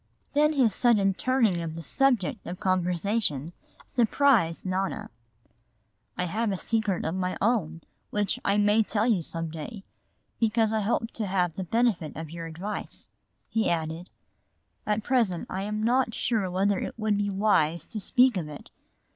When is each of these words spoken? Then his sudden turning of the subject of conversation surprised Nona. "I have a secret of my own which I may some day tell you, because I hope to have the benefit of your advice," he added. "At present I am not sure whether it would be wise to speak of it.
Then 0.33 0.53
his 0.53 0.73
sudden 0.73 1.13
turning 1.13 1.61
of 1.61 1.75
the 1.75 1.83
subject 1.83 2.47
of 2.47 2.59
conversation 2.59 3.53
surprised 3.85 4.65
Nona. 4.65 5.11
"I 6.17 6.25
have 6.25 6.51
a 6.51 6.57
secret 6.57 7.05
of 7.05 7.13
my 7.13 7.37
own 7.39 7.81
which 8.09 8.39
I 8.43 8.57
may 8.57 8.81
some 8.81 9.51
day 9.51 9.59
tell 9.61 9.67
you, 9.71 9.83
because 10.39 10.73
I 10.73 10.81
hope 10.81 11.11
to 11.11 11.27
have 11.27 11.53
the 11.55 11.63
benefit 11.63 12.15
of 12.15 12.31
your 12.31 12.47
advice," 12.47 13.11
he 13.47 13.69
added. 13.69 14.09
"At 14.87 15.03
present 15.03 15.45
I 15.51 15.61
am 15.61 15.83
not 15.83 16.15
sure 16.15 16.49
whether 16.49 16.79
it 16.79 16.97
would 16.97 17.15
be 17.19 17.29
wise 17.29 17.85
to 17.85 17.99
speak 17.99 18.37
of 18.37 18.49
it. 18.49 18.71